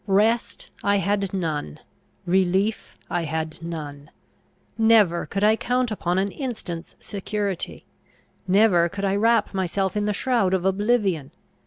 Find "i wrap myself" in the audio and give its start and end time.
9.05-9.95